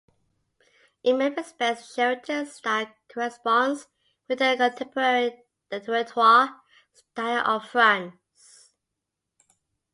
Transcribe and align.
In 1.03 1.19
many 1.19 1.35
respects 1.35 1.93
Sheraton 1.93 2.47
style 2.47 2.87
corresponds 3.07 3.85
with 4.27 4.39
the 4.39 4.55
contemporary 4.57 5.43
Directoire 5.69 6.55
style 6.95 7.45
of 7.45 7.69
France. 7.69 8.73